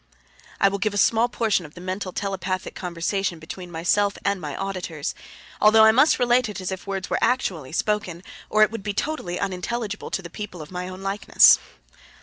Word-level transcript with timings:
I 0.59 0.67
will 0.67 0.79
give 0.79 0.95
a 0.95 0.97
small 0.97 1.29
portion 1.29 1.63
of 1.63 1.75
the 1.75 1.79
mental 1.79 2.11
telepathic 2.11 2.73
conversation 2.73 3.37
between 3.37 3.69
myself 3.69 4.17
and 4.25 4.41
my 4.41 4.55
auditors, 4.55 5.13
although 5.61 5.83
I 5.83 5.91
must 5.91 6.17
relate 6.17 6.49
it 6.49 6.59
as 6.59 6.71
if 6.71 6.87
words 6.87 7.11
were 7.11 7.19
actually 7.21 7.71
spoken, 7.71 8.23
or 8.49 8.63
it 8.63 8.71
would 8.71 8.81
be 8.81 8.95
totally 8.95 9.39
unintelligible 9.39 10.09
to 10.09 10.23
the 10.23 10.29
people 10.31 10.59
of 10.59 10.71
my 10.71 10.87
own 10.87 11.03
likeness. 11.03 11.59